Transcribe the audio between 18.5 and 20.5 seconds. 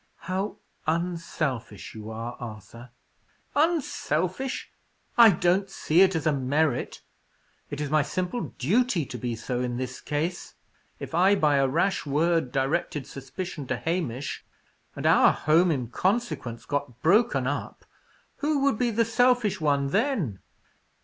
would be the selfish one then?"